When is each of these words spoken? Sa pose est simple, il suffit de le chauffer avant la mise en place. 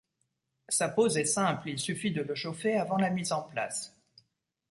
Sa 0.67 0.89
pose 0.89 1.19
est 1.19 1.25
simple, 1.25 1.69
il 1.69 1.77
suffit 1.77 2.09
de 2.09 2.23
le 2.23 2.33
chauffer 2.33 2.75
avant 2.75 2.97
la 2.97 3.11
mise 3.11 3.31
en 3.33 3.43
place. 3.43 3.95